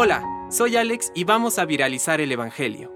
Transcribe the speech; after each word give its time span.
Hola, 0.00 0.22
soy 0.48 0.76
Alex 0.76 1.10
y 1.14 1.24
vamos 1.24 1.58
a 1.58 1.64
viralizar 1.64 2.20
el 2.20 2.30
Evangelio. 2.30 2.92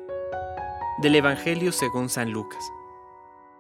Del 0.98 1.17
Evangelio 1.17 1.73
según 1.73 2.09
San 2.09 2.31
Lucas. 2.31 2.63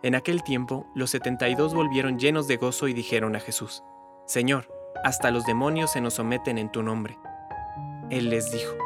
En 0.02 0.14
aquel 0.14 0.44
tiempo, 0.44 0.86
los 0.94 1.10
setenta 1.10 1.48
y 1.48 1.54
dos 1.54 1.74
volvieron 1.74 2.20
llenos 2.20 2.46
de 2.46 2.56
gozo 2.56 2.88
y 2.88 2.92
dijeron 2.92 3.34
a 3.34 3.40
Jesús, 3.40 3.82
Señor, 4.26 4.68
hasta 5.02 5.30
los 5.30 5.44
demonios 5.44 5.90
se 5.90 6.00
nos 6.00 6.14
someten 6.14 6.56
en 6.56 6.70
tu 6.70 6.82
nombre. 6.82 7.18
Él 8.10 8.30
les 8.30 8.52
dijo, 8.52 8.76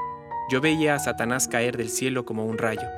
Yo 0.49 0.61
veía 0.61 0.95
a 0.95 1.01
Satanás 1.01 1.49
caer 1.49 1.77
del 1.77 1.91
cielo 1.91 2.25
como 2.25 2.47
un 2.47 2.57
rayo. 2.57 2.89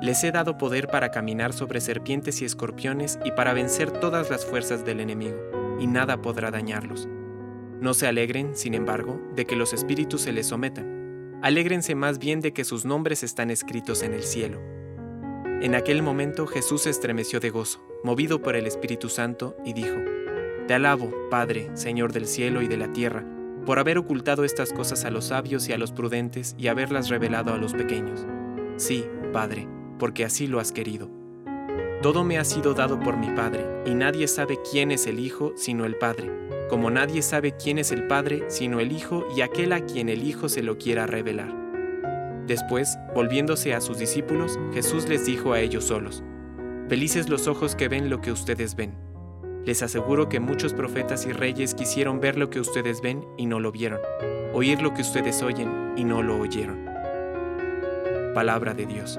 Les 0.00 0.24
he 0.24 0.32
dado 0.32 0.56
poder 0.56 0.88
para 0.88 1.10
caminar 1.10 1.52
sobre 1.52 1.82
serpientes 1.82 2.40
y 2.40 2.44
escorpiones 2.44 3.18
y 3.22 3.32
para 3.32 3.52
vencer 3.52 3.90
todas 3.90 4.30
las 4.30 4.46
fuerzas 4.46 4.84
del 4.84 5.00
enemigo, 5.00 5.36
y 5.78 5.88
nada 5.88 6.22
podrá 6.22 6.50
dañarlos. 6.50 7.06
No 7.80 7.94
se 7.94 8.06
alegren, 8.06 8.56
sin 8.56 8.74
embargo, 8.74 9.20
de 9.34 9.44
que 9.44 9.56
los 9.56 9.72
espíritus 9.72 10.22
se 10.22 10.32
les 10.32 10.46
sometan. 10.46 11.38
Alégrense 11.42 11.94
más 11.94 12.18
bien 12.18 12.40
de 12.40 12.52
que 12.52 12.64
sus 12.64 12.84
nombres 12.84 13.22
están 13.22 13.50
escritos 13.50 14.02
en 14.02 14.14
el 14.14 14.22
cielo. 14.22 14.60
En 15.60 15.74
aquel 15.74 16.02
momento 16.02 16.46
Jesús 16.46 16.82
se 16.82 16.90
estremeció 16.90 17.40
de 17.40 17.50
gozo, 17.50 17.86
movido 18.02 18.40
por 18.40 18.56
el 18.56 18.66
Espíritu 18.66 19.08
Santo, 19.08 19.56
y 19.64 19.72
dijo, 19.72 19.96
Te 20.66 20.74
alabo, 20.74 21.12
Padre, 21.30 21.70
Señor 21.74 22.12
del 22.12 22.26
cielo 22.26 22.62
y 22.62 22.68
de 22.68 22.76
la 22.76 22.92
tierra, 22.92 23.24
por 23.66 23.78
haber 23.78 23.98
ocultado 23.98 24.44
estas 24.44 24.72
cosas 24.72 25.04
a 25.04 25.10
los 25.10 25.26
sabios 25.26 25.68
y 25.68 25.72
a 25.72 25.78
los 25.78 25.92
prudentes 25.92 26.54
y 26.58 26.68
haberlas 26.68 27.08
revelado 27.08 27.52
a 27.52 27.58
los 27.58 27.74
pequeños. 27.74 28.26
Sí, 28.76 29.04
Padre, 29.32 29.68
porque 29.98 30.24
así 30.24 30.46
lo 30.46 30.60
has 30.60 30.72
querido. 30.72 31.10
Todo 32.02 32.24
me 32.24 32.38
ha 32.38 32.44
sido 32.44 32.74
dado 32.74 33.00
por 33.00 33.16
mi 33.16 33.30
Padre, 33.30 33.64
y 33.84 33.94
nadie 33.94 34.28
sabe 34.28 34.58
quién 34.70 34.90
es 34.90 35.06
el 35.06 35.18
Hijo 35.18 35.52
sino 35.56 35.84
el 35.84 35.96
Padre 35.96 36.46
como 36.68 36.90
nadie 36.90 37.22
sabe 37.22 37.52
quién 37.52 37.78
es 37.78 37.92
el 37.92 38.06
Padre 38.06 38.44
sino 38.48 38.80
el 38.80 38.92
Hijo 38.92 39.26
y 39.34 39.40
aquel 39.42 39.72
a 39.72 39.84
quien 39.84 40.08
el 40.08 40.24
Hijo 40.24 40.48
se 40.48 40.62
lo 40.62 40.78
quiera 40.78 41.06
revelar. 41.06 41.54
Después, 42.46 42.96
volviéndose 43.14 43.74
a 43.74 43.80
sus 43.80 43.98
discípulos, 43.98 44.58
Jesús 44.72 45.08
les 45.08 45.26
dijo 45.26 45.52
a 45.52 45.60
ellos 45.60 45.84
solos, 45.84 46.22
Felices 46.88 47.28
los 47.28 47.48
ojos 47.48 47.74
que 47.74 47.88
ven 47.88 48.08
lo 48.08 48.20
que 48.20 48.30
ustedes 48.30 48.76
ven. 48.76 48.94
Les 49.64 49.82
aseguro 49.82 50.28
que 50.28 50.38
muchos 50.38 50.72
profetas 50.72 51.26
y 51.26 51.32
reyes 51.32 51.74
quisieron 51.74 52.20
ver 52.20 52.38
lo 52.38 52.50
que 52.50 52.60
ustedes 52.60 53.00
ven 53.00 53.24
y 53.36 53.46
no 53.46 53.58
lo 53.58 53.72
vieron, 53.72 53.98
oír 54.52 54.80
lo 54.80 54.94
que 54.94 55.02
ustedes 55.02 55.42
oyen 55.42 55.92
y 55.96 56.04
no 56.04 56.22
lo 56.22 56.38
oyeron. 56.38 56.84
Palabra 58.32 58.74
de 58.74 58.86
Dios. 58.86 59.18